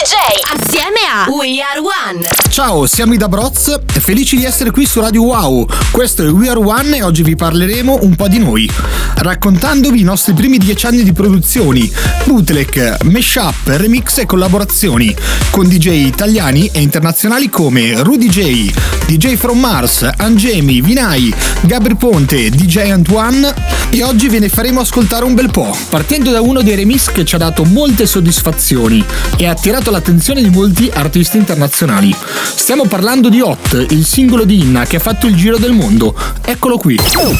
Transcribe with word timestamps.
DJ 0.00 0.14
assieme 0.58 1.00
a 1.12 1.28
We 1.28 1.60
Are 1.60 1.78
One. 1.78 2.26
Ciao, 2.48 2.86
siamo 2.86 3.12
i 3.12 3.18
Da 3.18 3.28
Broz, 3.28 3.78
felici 3.98 4.34
di 4.34 4.46
essere 4.46 4.70
qui 4.70 4.86
su 4.86 4.98
Radio 4.98 5.24
Wow. 5.24 5.66
Questo 5.90 6.24
è 6.24 6.30
We 6.30 6.48
Are 6.48 6.58
One 6.58 6.96
e 6.96 7.02
oggi 7.02 7.22
vi 7.22 7.36
parleremo 7.36 7.98
un 8.00 8.16
po' 8.16 8.26
di 8.26 8.38
noi, 8.38 8.70
raccontandovi 9.16 10.00
i 10.00 10.02
nostri 10.02 10.32
primi 10.32 10.56
dieci 10.56 10.86
anni 10.86 11.02
di 11.02 11.12
produzioni, 11.12 11.92
bootleg, 12.24 13.02
mashup, 13.02 13.66
remix 13.66 14.16
e 14.16 14.24
collaborazioni 14.24 15.14
con 15.50 15.68
DJ 15.68 16.06
italiani 16.06 16.70
e 16.72 16.80
internazionali 16.80 17.50
come 17.50 18.02
Rudy 18.02 18.28
J, 18.28 18.72
DJ 19.04 19.34
From 19.34 19.58
Mars, 19.58 20.08
Angemi, 20.16 20.80
Vinai, 20.80 21.34
Gabri 21.60 21.96
Ponte, 21.96 22.48
DJ 22.48 22.88
Antoine 22.90 23.52
e 23.90 24.02
oggi 24.02 24.28
ve 24.28 24.38
ne 24.38 24.48
faremo 24.48 24.80
ascoltare 24.80 25.24
un 25.24 25.34
bel 25.34 25.50
po', 25.50 25.76
partendo 25.90 26.30
da 26.30 26.40
uno 26.40 26.62
dei 26.62 26.76
remix 26.76 27.10
che 27.10 27.24
ci 27.24 27.34
ha 27.34 27.38
dato 27.38 27.64
molte 27.64 28.06
soddisfazioni 28.06 29.04
e 29.36 29.46
ha 29.46 29.50
attirato 29.50 29.89
l'attenzione 29.90 30.42
di 30.42 30.50
molti 30.50 30.90
artisti 30.92 31.36
internazionali. 31.36 32.14
Stiamo 32.42 32.86
parlando 32.86 33.28
di 33.28 33.40
Hot, 33.40 33.86
il 33.90 34.04
singolo 34.04 34.44
di 34.44 34.60
Inna 34.60 34.84
che 34.84 34.96
ha 34.96 35.00
fatto 35.00 35.26
il 35.26 35.34
giro 35.34 35.58
del 35.58 35.72
mondo. 35.72 36.14
Eccolo 36.44 36.78
qui. 36.78 36.98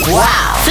Wow! 0.09 0.71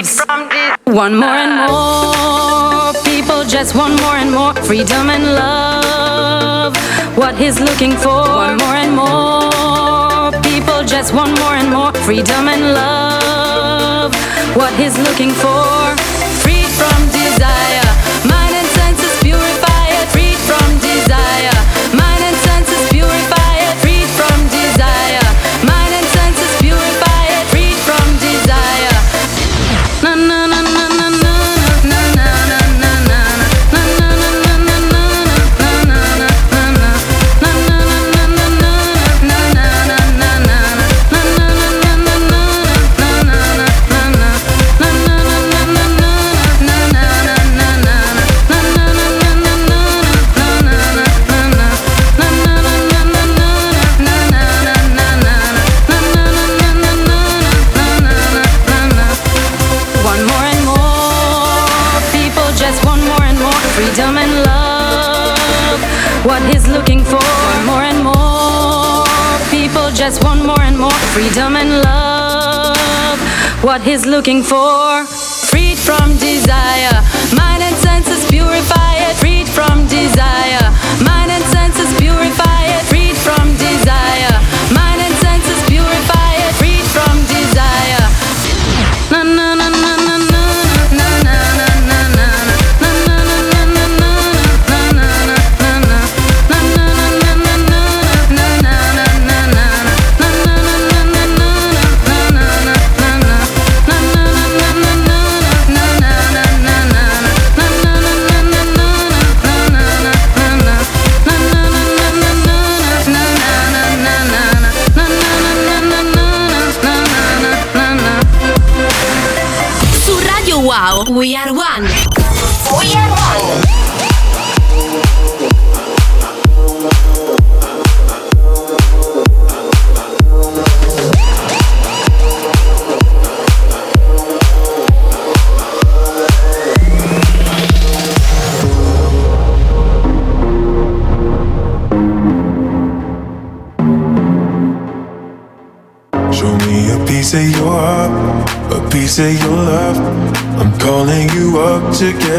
beliefs. 0.00 0.24
One 0.86 1.16
more 1.16 1.28
and 1.28 1.54
more 1.70 2.92
people 3.04 3.44
just 3.44 3.74
want 3.74 4.00
more 4.00 4.16
and 4.16 4.32
more 4.32 4.54
freedom 4.64 5.10
and 5.10 5.24
love. 5.24 6.76
What 7.16 7.36
he's 7.36 7.60
looking 7.60 7.92
for, 7.92 8.22
one 8.22 8.56
more 8.56 8.76
and 8.84 8.94
more 8.96 10.32
people 10.42 10.84
just 10.84 11.12
want 11.14 11.38
more 11.38 11.54
and 11.54 11.70
more 11.70 11.92
freedom 12.04 12.48
and 12.48 12.74
love. 12.74 14.14
What 14.56 14.72
he's 14.74 14.96
looking 14.98 15.30
for, 15.30 15.94
What 73.70 73.82
he's 73.82 74.04
looking 74.04 74.42
for, 74.42 75.04
freed 75.06 75.78
from 75.78 76.16
desire. 76.16 76.99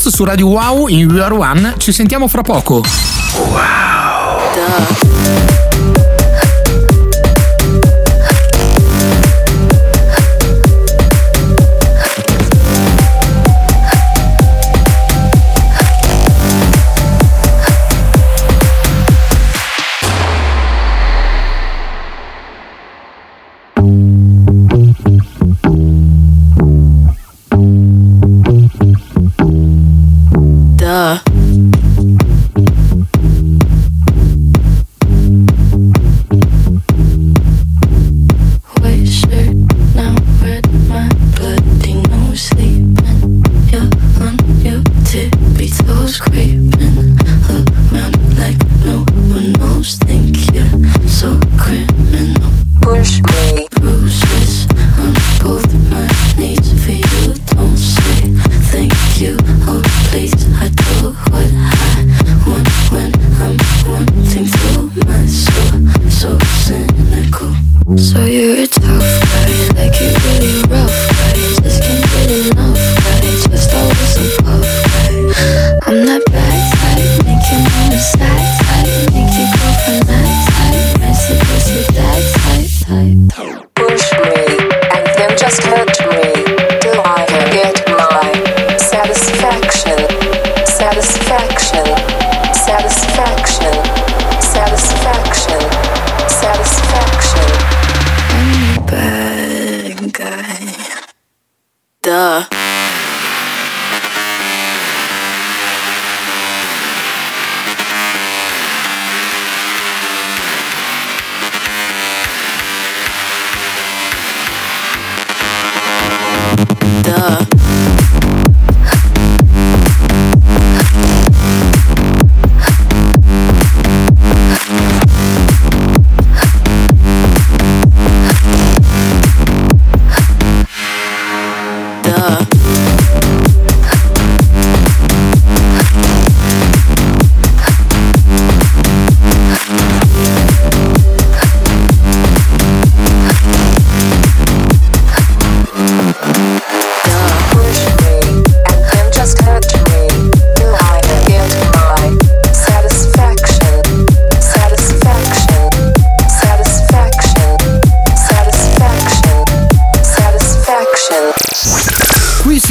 Su 0.09 0.23
Radio 0.23 0.47
Wow 0.47 0.87
in 0.87 1.11
We 1.11 1.21
Are 1.21 1.33
One. 1.33 1.75
Ci 1.77 1.91
sentiamo 1.91 2.27
fra 2.27 2.41
poco. 2.41 2.81
Duh. 4.53 5.66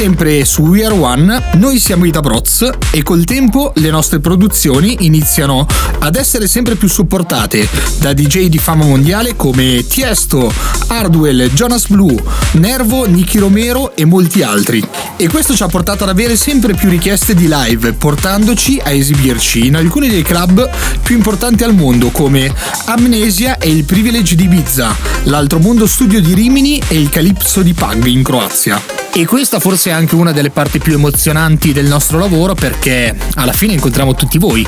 Sempre 0.07 0.45
su 0.45 0.61
We 0.61 0.85
Are 0.85 0.93
One, 0.93 1.43
noi 1.55 1.79
siamo 1.79 2.05
i 2.05 2.11
Dabroz 2.11 2.69
e 2.91 3.03
col 3.03 3.25
tempo 3.25 3.73
le 3.75 3.89
nostre 3.89 4.21
produzioni 4.21 4.95
iniziano 5.01 5.65
ad 5.99 6.15
essere 6.15 6.47
sempre 6.47 6.75
più 6.75 6.87
supportate 6.87 7.67
da 7.99 8.13
DJ 8.13 8.45
di 8.45 8.57
fama 8.57 8.85
mondiale 8.85 9.35
come 9.35 9.85
Tiesto, 9.85 10.49
Hardwell, 10.87 11.49
Jonas 11.49 11.87
Blue, 11.87 12.15
Nervo, 12.53 13.05
Nicky 13.05 13.37
Romero 13.37 13.97
e 13.97 14.05
molti 14.05 14.43
altri. 14.43 14.81
E 15.17 15.27
questo 15.27 15.53
ci 15.53 15.63
ha 15.63 15.67
portato 15.67 16.05
ad 16.05 16.09
avere 16.09 16.37
sempre 16.37 16.73
più 16.73 16.87
richieste 16.87 17.33
di 17.33 17.49
live, 17.49 17.91
portandoci 17.91 18.79
a 18.81 18.91
esibirci 18.91 19.65
in 19.65 19.75
alcuni 19.75 20.07
dei 20.07 20.23
club 20.23 20.69
più 21.03 21.17
importanti 21.17 21.65
al 21.65 21.75
mondo 21.75 22.11
come 22.11 22.49
Amnesia 22.85 23.57
e 23.57 23.69
il 23.69 23.83
Privilege 23.83 24.35
di 24.35 24.45
Ibiza, 24.45 24.95
l'Altro 25.23 25.59
Mondo 25.59 25.85
Studio 25.85 26.21
di 26.21 26.33
Rimini 26.33 26.81
e 26.87 26.97
il 26.97 27.09
Calypso 27.09 27.61
di 27.61 27.73
Pag 27.73 28.05
in 28.05 28.23
Croazia. 28.23 29.06
E 29.17 29.25
questa 29.25 29.59
forse 29.59 29.89
è 29.89 29.93
anche 29.93 30.13
una 30.13 30.31
delle 30.31 30.51
parti 30.51 30.77
più 30.77 30.93
emozionanti 30.93 31.73
del 31.73 31.87
nostro 31.87 32.19
lavoro 32.19 32.53
perché 32.53 33.17
alla 33.33 33.51
fine 33.51 33.73
incontriamo 33.73 34.13
tutti 34.13 34.37
voi. 34.37 34.63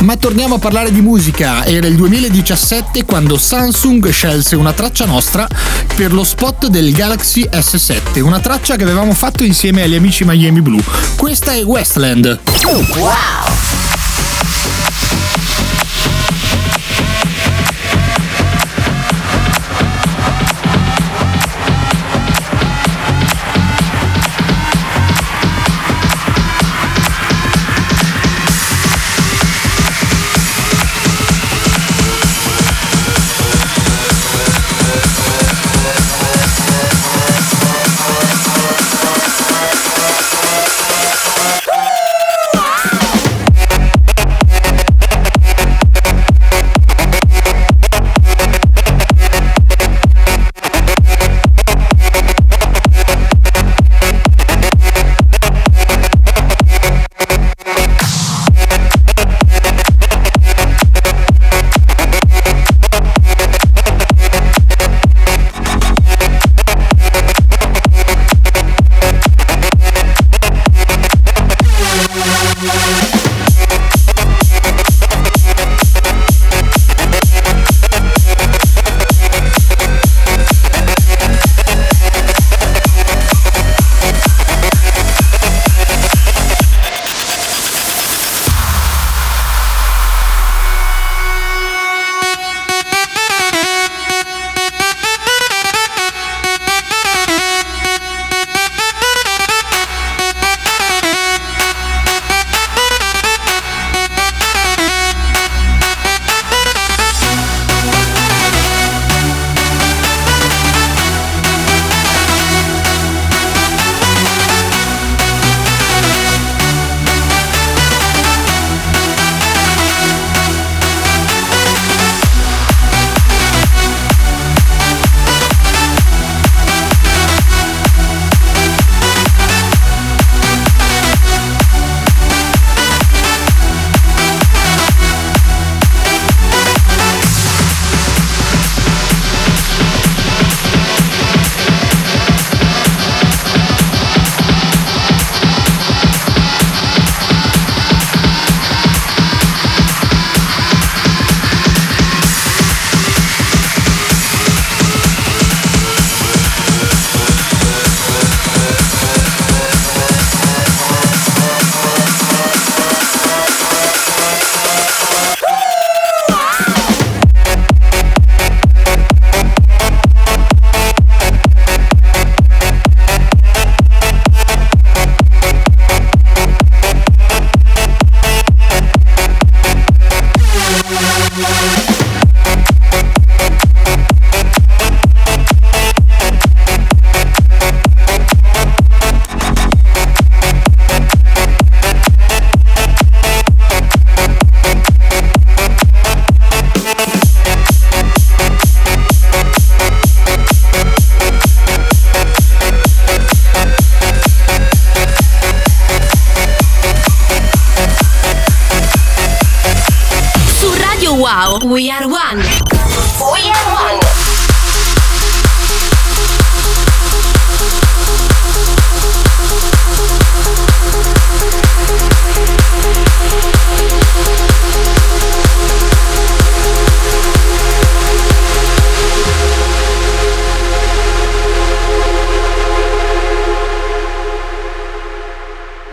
Ma 0.00 0.16
torniamo 0.16 0.56
a 0.56 0.58
parlare 0.58 0.90
di 0.90 1.00
musica. 1.00 1.64
Era 1.64 1.86
il 1.86 1.94
2017 1.94 3.04
quando 3.04 3.38
Samsung 3.38 4.10
scelse 4.10 4.56
una 4.56 4.72
traccia 4.72 5.04
nostra 5.04 5.46
per 5.94 6.12
lo 6.12 6.24
spot 6.24 6.66
del 6.66 6.92
Galaxy 6.92 7.42
S7, 7.48 8.20
una 8.20 8.40
traccia 8.40 8.74
che 8.74 8.82
avevamo 8.82 9.14
fatto 9.14 9.44
insieme 9.44 9.82
agli 9.82 9.94
amici 9.94 10.24
Miami 10.24 10.60
Blue. 10.60 10.82
Questa 11.14 11.52
è 11.52 11.62
Westland. 11.62 12.40
Push 12.42 12.64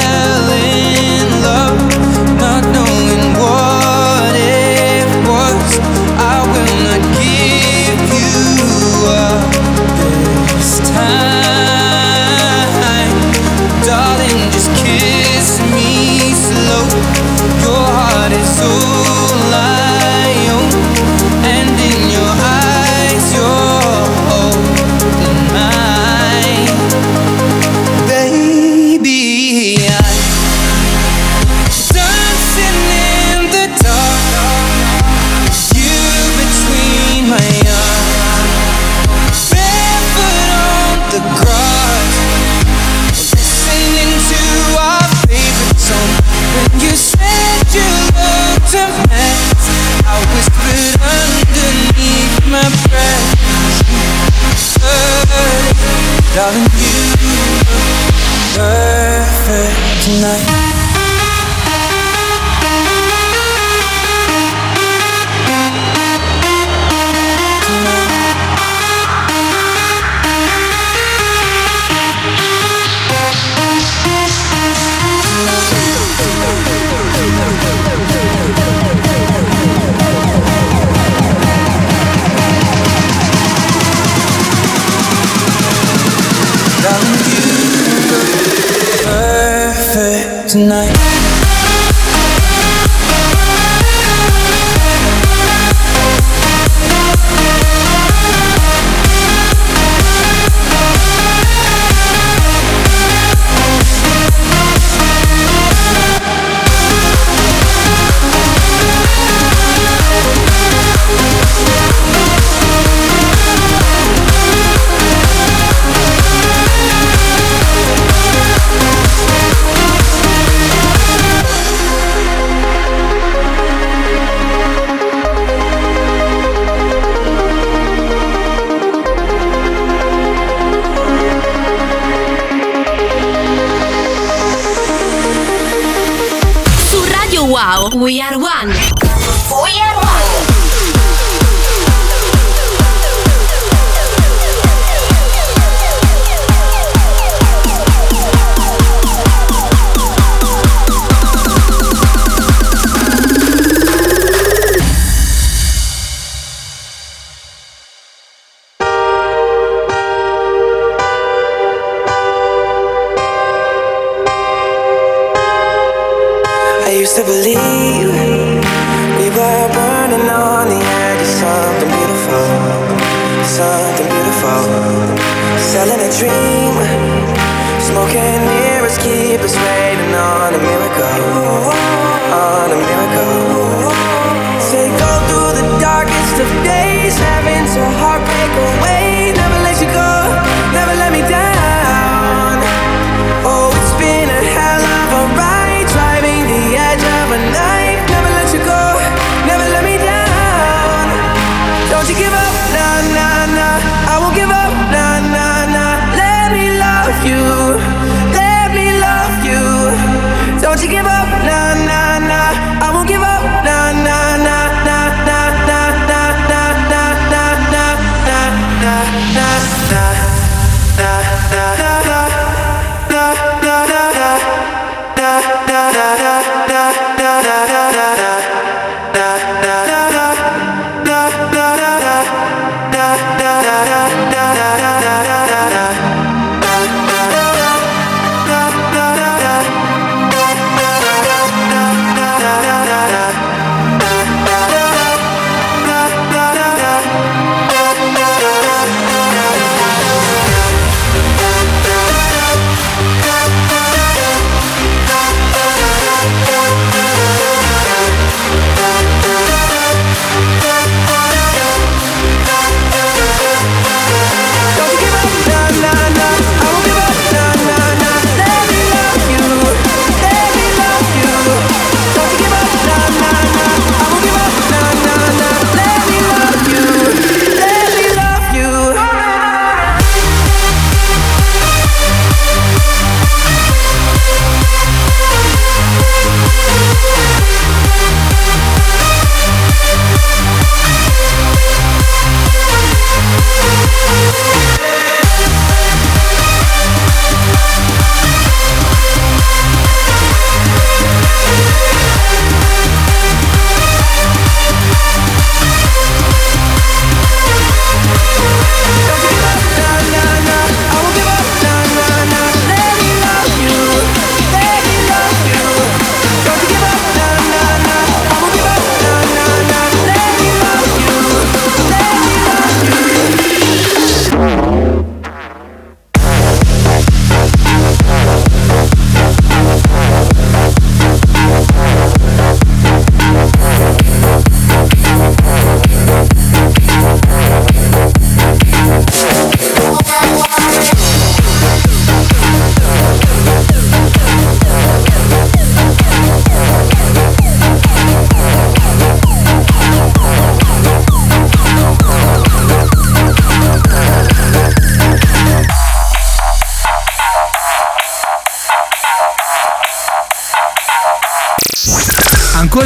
Ciao, 137.71 137.87
we 137.95 138.19
are 138.19 138.37
one. 138.37 138.90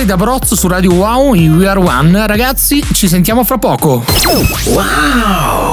Da 0.05 0.17
Brozzo 0.17 0.55
su 0.55 0.67
Radio 0.67 0.93
Wow 0.93 1.33
in 1.33 1.55
We 1.55 1.67
Are 1.67 1.79
One. 1.79 2.27
Ragazzi, 2.27 2.83
ci 2.93 3.07
sentiamo 3.07 3.43
fra 3.43 3.57
poco. 3.57 4.05
Wow! 4.65 5.64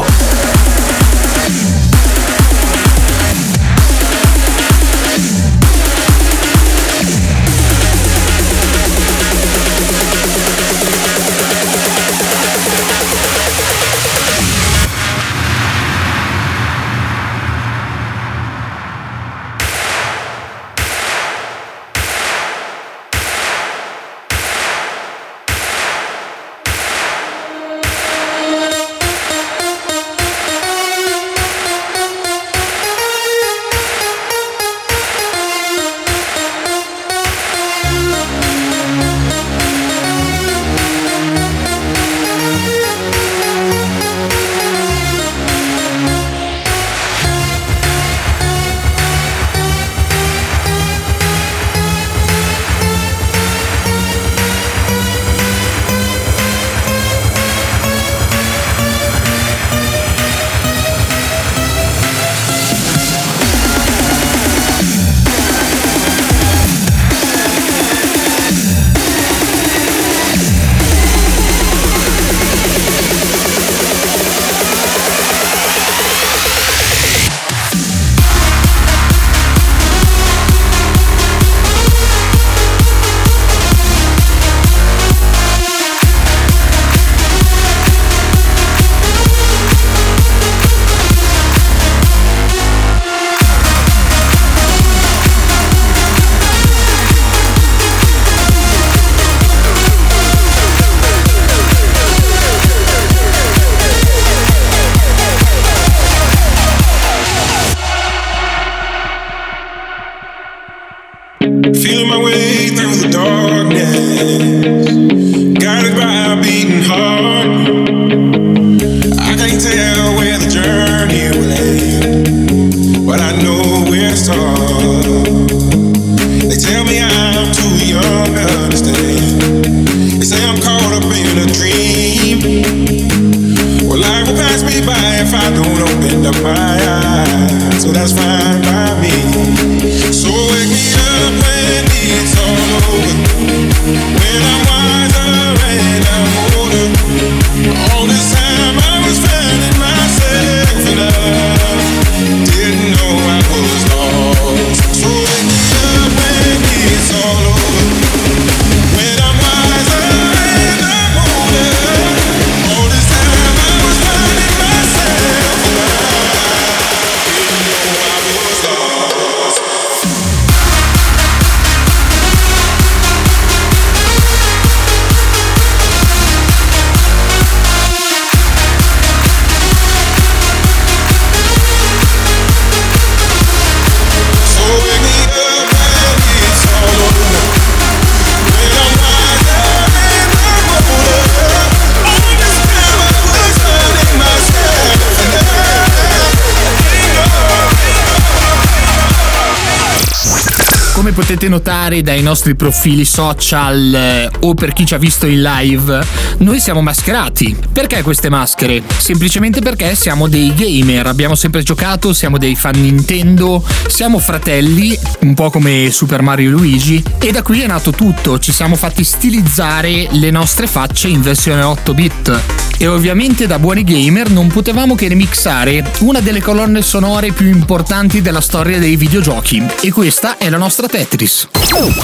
Come 201.02 201.14
potete 201.14 201.48
notare 201.48 202.00
dai 202.00 202.22
nostri 202.22 202.54
profili 202.54 203.04
social 203.04 203.92
eh, 203.92 204.30
o 204.42 204.54
per 204.54 204.72
chi 204.72 204.86
ci 204.86 204.94
ha 204.94 204.98
visto 204.98 205.26
in 205.26 205.42
live, 205.42 206.00
noi 206.38 206.60
siamo 206.60 206.80
mascherati. 206.80 207.56
Perché 207.72 208.02
queste 208.02 208.28
maschere? 208.28 208.84
Semplicemente 208.98 209.60
perché 209.60 209.96
siamo 209.96 210.28
dei 210.28 210.54
gamer, 210.54 211.08
abbiamo 211.08 211.34
sempre 211.34 211.64
giocato, 211.64 212.12
siamo 212.12 212.38
dei 212.38 212.54
fan 212.54 212.80
Nintendo, 212.80 213.64
siamo 213.88 214.20
fratelli, 214.20 214.96
un 215.22 215.34
po' 215.34 215.50
come 215.50 215.90
Super 215.90 216.22
Mario 216.22 216.50
e 216.50 216.52
Luigi, 216.52 217.02
e 217.18 217.32
da 217.32 217.42
qui 217.42 217.62
è 217.62 217.66
nato 217.66 217.90
tutto, 217.90 218.38
ci 218.38 218.52
siamo 218.52 218.76
fatti 218.76 219.02
stilizzare 219.02 220.06
le 220.08 220.30
nostre 220.30 220.68
facce 220.68 221.08
in 221.08 221.20
versione 221.20 221.62
8 221.62 221.94
bit. 221.94 222.40
E 222.78 222.88
ovviamente 222.88 223.46
da 223.46 223.60
buoni 223.60 223.84
gamer 223.84 224.28
non 224.30 224.48
potevamo 224.48 224.96
che 224.96 225.06
remixare 225.06 225.88
una 226.00 226.18
delle 226.18 226.40
colonne 226.40 226.82
sonore 226.82 227.30
più 227.30 227.46
importanti 227.46 228.20
della 228.20 228.40
storia 228.40 228.80
dei 228.80 228.96
videogiochi. 228.96 229.64
E 229.82 229.92
questa 229.92 230.36
è 230.36 230.48
la 230.48 230.56
nostra 230.56 230.88
Tetris. 230.92 231.48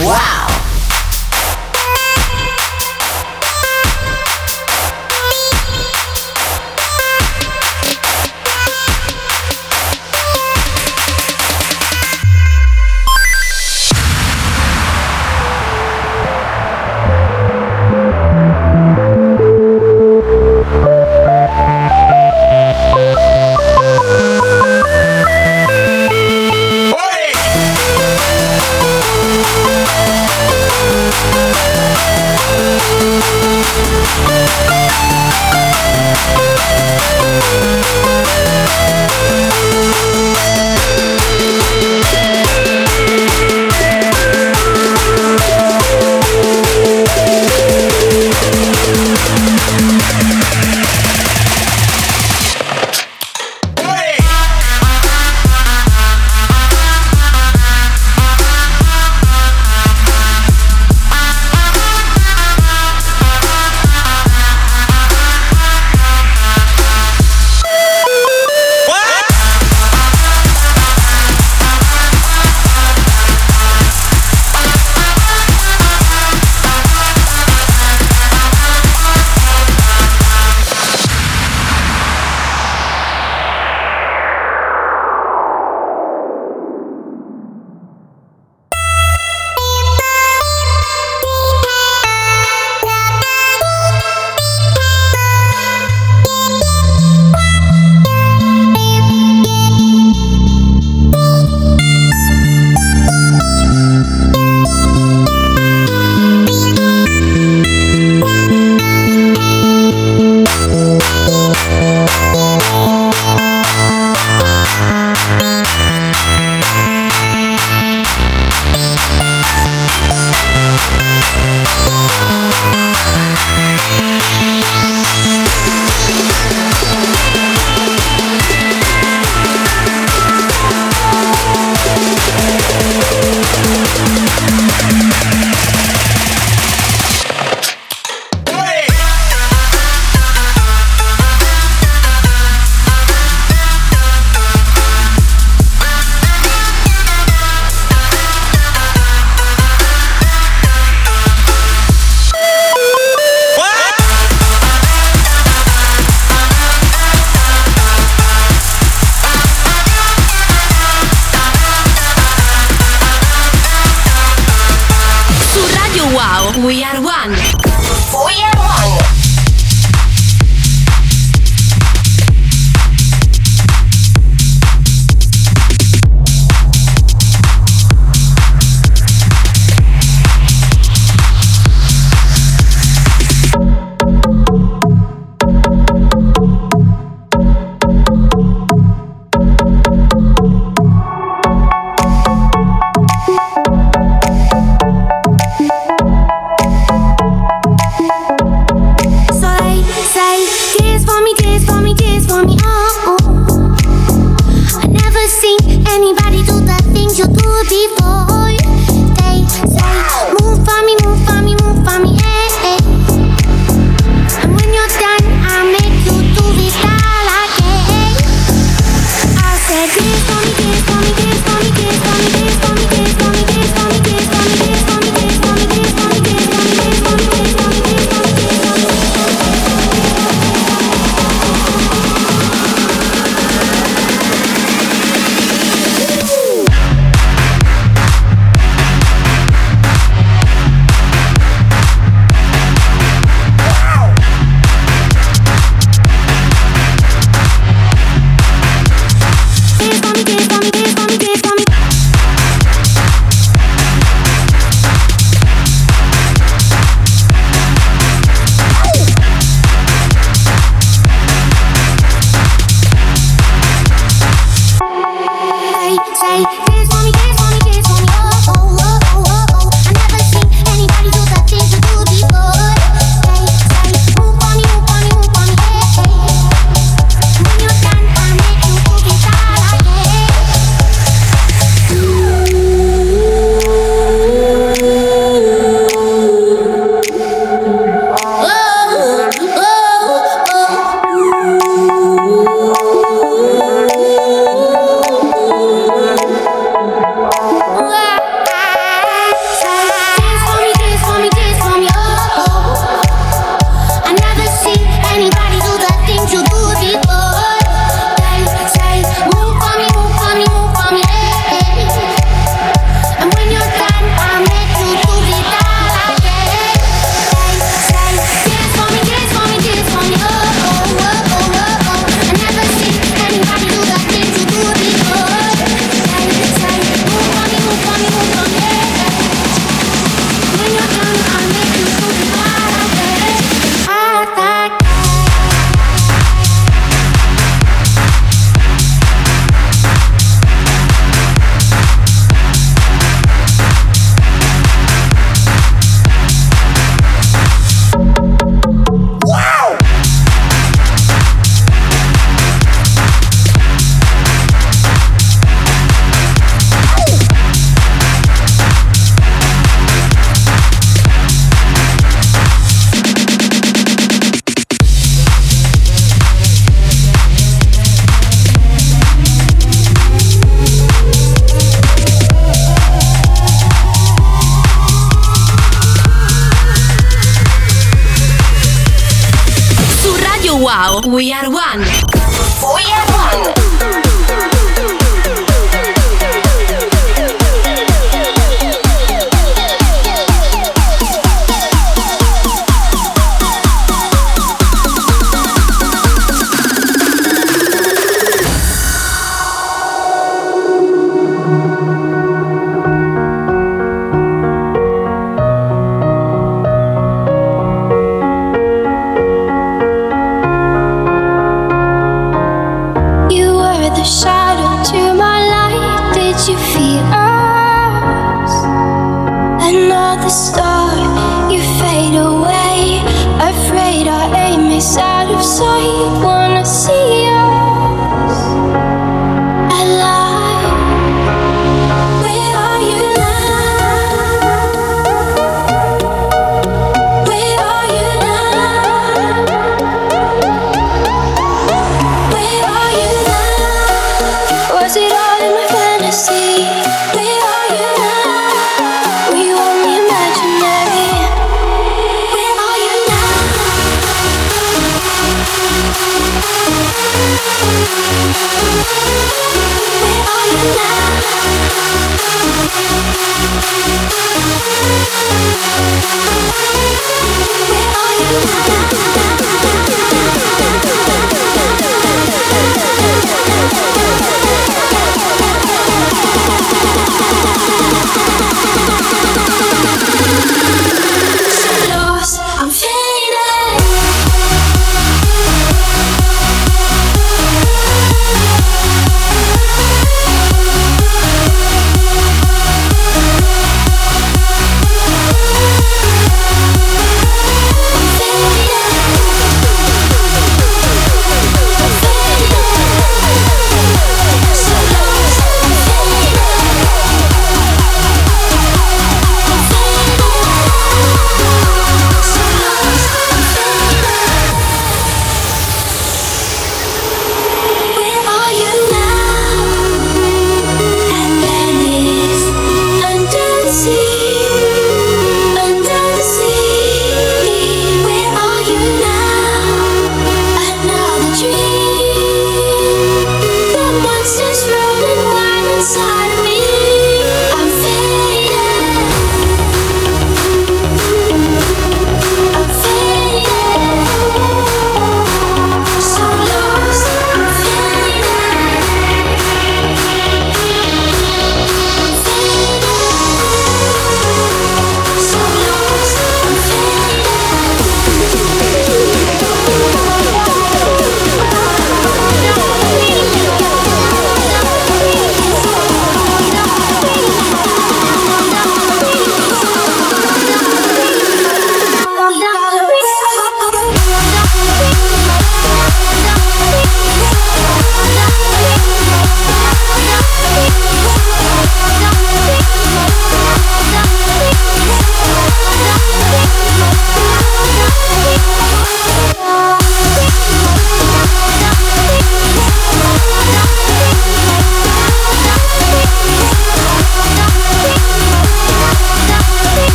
Uau! 0.00 0.67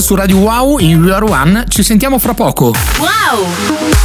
su 0.00 0.14
Radio 0.14 0.36
Wow 0.38 0.78
in 0.78 1.02
We 1.02 1.12
Are 1.12 1.24
One. 1.24 1.64
Ci 1.68 1.82
sentiamo 1.82 2.18
fra 2.18 2.34
poco. 2.34 2.72
Wow! 2.98 3.97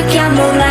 the 0.00 0.12
camel 0.12 0.69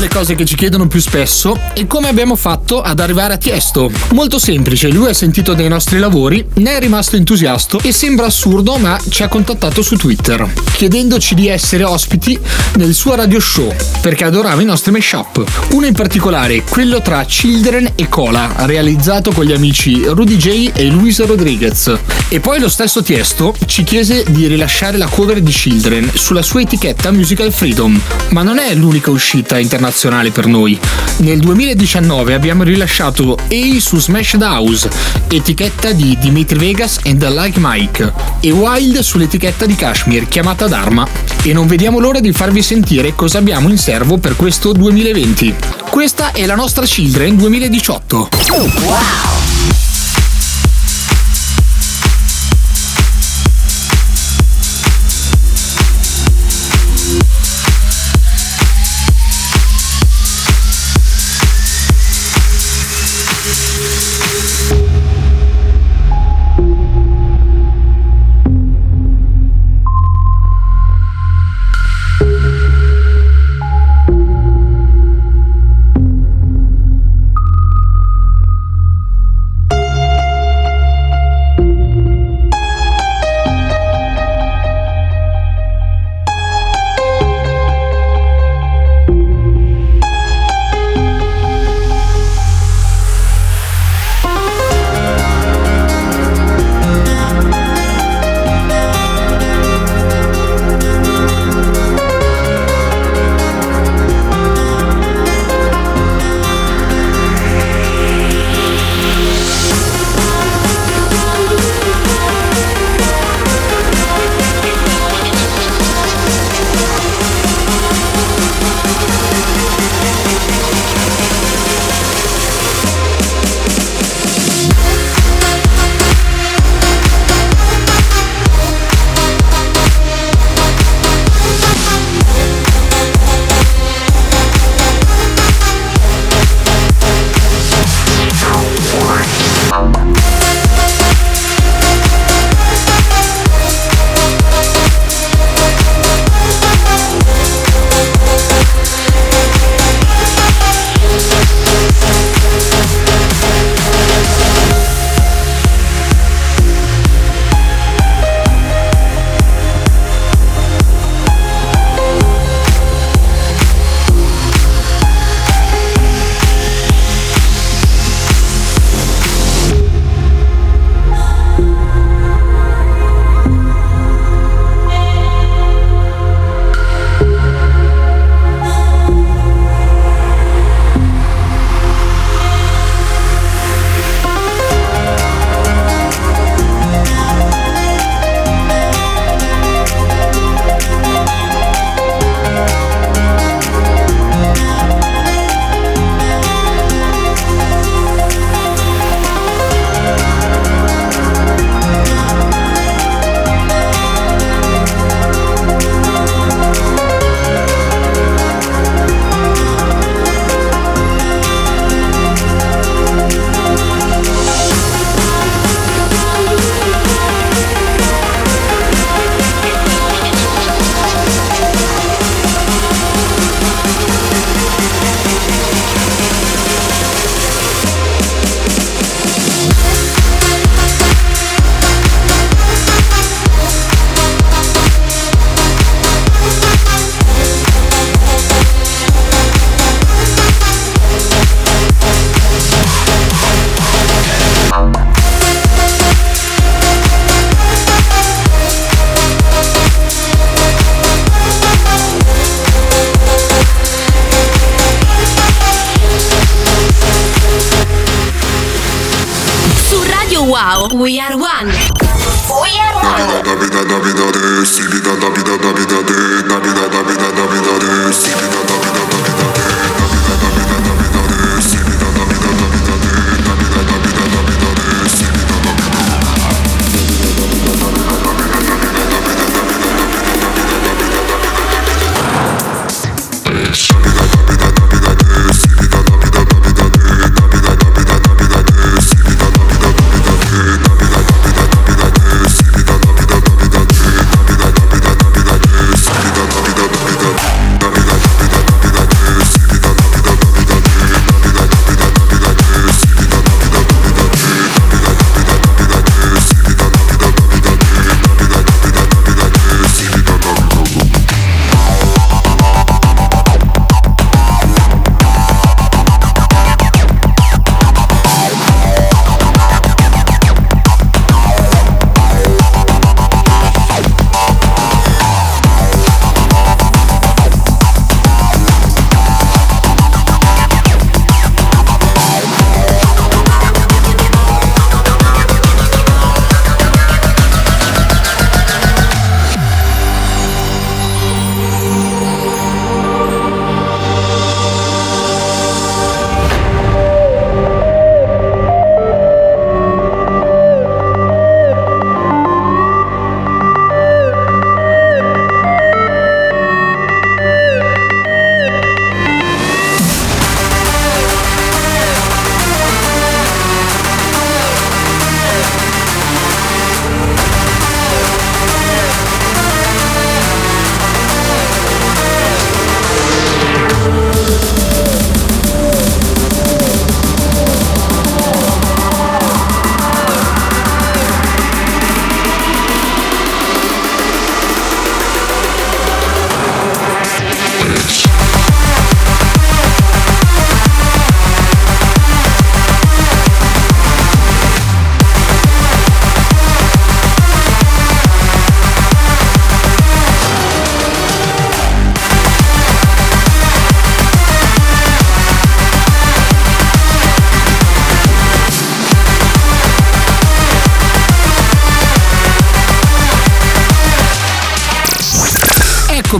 le 0.00 0.08
cose 0.08 0.34
che 0.34 0.44
ci 0.44 0.56
chiedono 0.56 0.88
più 0.88 1.00
spesso 1.00 1.58
e 1.72 1.86
come 1.86 2.08
abbiamo 2.08 2.36
fatto 2.36 2.82
ad 2.82 3.00
arrivare 3.00 3.34
a 3.34 3.36
Tiesto. 3.38 3.90
Molto 4.12 4.38
semplice, 4.38 4.88
lui 4.88 5.08
ha 5.08 5.14
sentito 5.14 5.54
dei 5.54 5.68
nostri 5.68 5.98
lavori, 5.98 6.44
ne 6.54 6.76
è 6.76 6.80
rimasto 6.80 7.16
entusiasta 7.16 7.78
e 7.82 7.92
sembra 7.92 8.26
assurdo 8.26 8.76
ma 8.76 8.98
ci 9.08 9.22
ha 9.22 9.28
contattato 9.28 9.82
su 9.82 9.96
Twitter 9.96 10.52
chiedendoci 10.76 11.34
di 11.34 11.48
essere 11.48 11.84
ospiti 11.84 12.38
nel 12.74 12.92
suo 12.92 13.14
radio 13.14 13.40
show 13.40 13.74
perché 14.02 14.24
adorava 14.24 14.60
i 14.60 14.66
nostri 14.66 14.92
mashup. 14.92 15.42
Uno 15.70 15.86
in 15.86 15.94
particolare, 15.94 16.62
quello 16.62 17.00
tra 17.00 17.24
Children 17.24 17.92
e 17.94 18.08
Cola, 18.08 18.52
realizzato 18.66 19.32
con 19.32 19.44
gli 19.44 19.52
amici 19.52 20.04
Rudy 20.04 20.36
J 20.36 20.70
e 20.74 20.84
Luis 20.88 21.24
Rodriguez. 21.24 21.94
E 22.28 22.40
poi 22.40 22.60
lo 22.60 22.68
stesso 22.68 23.02
Tiesto 23.02 23.54
ci 23.64 23.84
chiese 23.84 24.24
di 24.28 24.46
rilasciare 24.46 24.98
la 24.98 25.06
cover 25.06 25.40
di 25.40 25.52
Children 25.52 26.10
sulla 26.12 26.42
sua 26.42 26.60
etichetta 26.60 27.10
Musical 27.10 27.52
Freedom, 27.52 27.98
ma 28.30 28.42
non 28.42 28.58
è 28.58 28.74
l'unica 28.74 29.10
uscita 29.10 29.58
internazionale 29.58 29.84
per 30.32 30.46
noi. 30.46 30.78
Nel 31.18 31.38
2019 31.38 32.34
abbiamo 32.34 32.62
rilasciato 32.62 33.34
A 33.36 33.80
su 33.80 33.98
Smashed 33.98 34.42
House, 34.42 34.88
etichetta 35.28 35.92
di 35.92 36.16
Dimitri 36.20 36.58
Vegas 36.58 36.98
and 37.04 37.26
Like 37.28 37.58
Mike, 37.60 38.12
e 38.40 38.50
Wild 38.50 38.98
sull'etichetta 38.98 39.66
di 39.66 39.74
Kashmir 39.74 40.28
chiamata 40.28 40.66
Dharma. 40.66 41.06
E 41.42 41.52
non 41.52 41.66
vediamo 41.66 41.98
l'ora 41.98 42.20
di 42.20 42.32
farvi 42.32 42.62
sentire 42.62 43.14
cosa 43.14 43.38
abbiamo 43.38 43.68
in 43.68 43.78
serbo 43.78 44.18
per 44.18 44.36
questo 44.36 44.72
2020. 44.72 45.54
Questa 45.88 46.32
è 46.32 46.44
la 46.46 46.54
nostra 46.54 46.84
Children 46.84 47.36
2018. 47.36 48.28
Su 48.42 48.70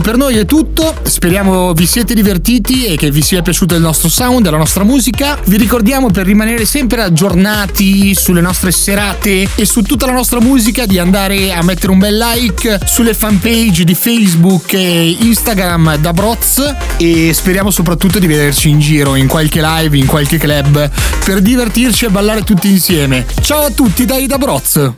per 0.07 0.15
noi 0.15 0.37
è 0.37 0.45
tutto. 0.45 0.95
Speriamo 1.03 1.73
vi 1.73 1.85
siete 1.85 2.13
divertiti 2.13 2.85
e 2.85 2.95
che 2.95 3.11
vi 3.11 3.21
sia 3.21 3.41
piaciuto 3.41 3.75
il 3.75 3.81
nostro 3.81 4.07
sound, 4.07 4.49
la 4.49 4.55
nostra 4.55 4.85
musica. 4.85 5.37
Vi 5.43 5.57
ricordiamo 5.57 6.09
per 6.09 6.25
rimanere 6.25 6.65
sempre 6.65 7.01
aggiornati 7.01 8.15
sulle 8.15 8.39
nostre 8.39 8.71
serate 8.71 9.49
e 9.53 9.65
su 9.65 9.81
tutta 9.81 10.05
la 10.05 10.13
nostra 10.13 10.39
musica 10.39 10.85
di 10.85 10.97
andare 10.97 11.51
a 11.51 11.61
mettere 11.61 11.91
un 11.91 11.99
bel 11.99 12.17
like 12.17 12.79
sulle 12.85 13.13
fanpage 13.13 13.83
di 13.83 13.95
Facebook 13.95 14.71
e 14.71 15.17
Instagram 15.19 15.97
da 15.97 16.13
Broz 16.13 16.75
e 16.95 17.33
speriamo 17.33 17.69
soprattutto 17.69 18.17
di 18.17 18.27
vederci 18.27 18.69
in 18.69 18.79
giro, 18.79 19.15
in 19.15 19.27
qualche 19.27 19.59
live, 19.61 19.97
in 19.97 20.05
qualche 20.05 20.37
club 20.37 20.89
per 21.25 21.41
divertirci 21.41 22.05
e 22.05 22.09
ballare 22.09 22.43
tutti 22.43 22.69
insieme. 22.69 23.25
Ciao 23.41 23.65
a 23.65 23.71
tutti 23.71 24.05
dai 24.05 24.25
da 24.25 24.37
Broz! 24.37 24.89